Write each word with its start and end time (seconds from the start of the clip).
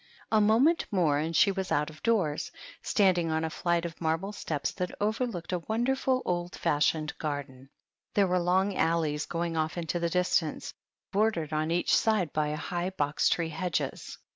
A 0.31 0.41
moment 0.41 0.83
more 0.89 1.19
and 1.19 1.35
she 1.35 1.51
was 1.51 1.71
out 1.71 1.91
of 1.91 2.01
doors, 2.01 2.51
standing 2.81 3.29
on 3.29 3.43
a 3.43 3.51
flight 3.51 3.85
of 3.85 4.01
marble 4.01 4.31
steps 4.31 4.71
that 4.71 4.89
over 4.99 5.27
looked 5.27 5.53
a 5.53 5.59
wonderful 5.59 6.23
old 6.25 6.55
fashioned 6.55 7.15
garden; 7.19 7.69
there 8.15 8.25
were 8.25 8.39
long 8.39 8.75
alleys 8.75 9.27
going 9.27 9.55
off* 9.55 9.77
into 9.77 9.99
the 9.99 10.09
distance, 10.09 10.73
bor 11.11 11.31
dered 11.31 11.53
on 11.53 11.69
each 11.69 11.95
side 11.95 12.33
by 12.33 12.51
high 12.55 12.89
box 12.89 13.29
tree 13.29 13.49
hedges. 13.49 14.17